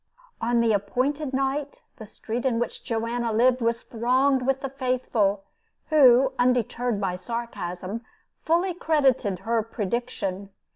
On 0.41 0.61
the 0.61 0.73
appointed 0.73 1.31
night, 1.31 1.83
the 1.97 2.07
street 2.07 2.43
in 2.43 2.57
which 2.57 2.83
Joanna 2.83 3.31
lived 3.31 3.61
was 3.61 3.83
thronged 3.83 4.47
with 4.47 4.61
the 4.61 4.69
faithful, 4.71 5.43
who, 5.91 6.33
undeterred 6.39 6.99
by 6.99 7.15
sarcasm, 7.15 8.03
fully 8.43 8.73
credited 8.73 9.37
her 9.41 9.61
prediction. 9.61 10.49